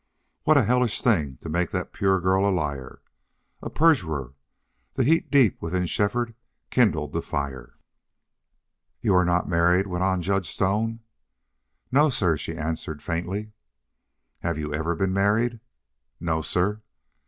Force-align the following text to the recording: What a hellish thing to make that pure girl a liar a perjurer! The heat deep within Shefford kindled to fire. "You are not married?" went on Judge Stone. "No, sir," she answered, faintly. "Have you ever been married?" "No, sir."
What 0.45 0.57
a 0.57 0.63
hellish 0.63 0.99
thing 1.03 1.37
to 1.41 1.47
make 1.49 1.69
that 1.69 1.93
pure 1.93 2.19
girl 2.19 2.43
a 2.49 2.49
liar 2.49 3.03
a 3.61 3.69
perjurer! 3.69 4.33
The 4.95 5.03
heat 5.03 5.29
deep 5.29 5.61
within 5.61 5.85
Shefford 5.85 6.33
kindled 6.71 7.13
to 7.13 7.21
fire. 7.21 7.75
"You 9.01 9.13
are 9.13 9.23
not 9.23 9.47
married?" 9.47 9.85
went 9.85 10.03
on 10.03 10.23
Judge 10.23 10.49
Stone. 10.49 11.01
"No, 11.91 12.09
sir," 12.09 12.35
she 12.35 12.57
answered, 12.57 13.03
faintly. 13.03 13.51
"Have 14.39 14.57
you 14.57 14.73
ever 14.73 14.95
been 14.95 15.13
married?" 15.13 15.59
"No, 16.19 16.41
sir." 16.41 16.81